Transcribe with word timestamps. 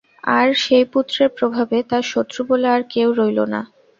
আর 0.33 0.47
সেই 0.63 0.85
পুত্রের 0.93 1.29
প্রভাবে 1.37 1.77
তাঁর 1.89 2.05
শত্রু 2.13 2.41
বলে 2.49 2.67
আর 2.75 2.81
কেউ 2.93 3.09
রইল 3.19 3.39
না। 3.53 3.61